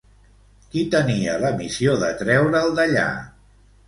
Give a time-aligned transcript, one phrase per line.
[0.69, 3.05] Qui tenia la missió de treure'l d'allà?